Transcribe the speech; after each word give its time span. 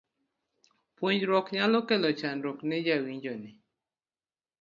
pogruok 0.97 1.47
nyalo 1.55 1.79
kelo 1.87 2.09
chandruok 2.19 2.59
ne 2.67 2.77
jawinjo 2.85 3.33
ni 3.41 3.51